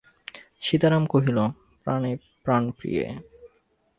সীতারাম 0.61 1.03
কহিল, 1.05 1.37
প্রাণপ্রিয়ে। 2.45 3.05